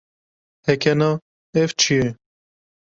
Heke 0.67 0.91
na, 0.99 1.11
ev 1.61 1.69
çi 1.79 1.93
ye? 1.99 2.07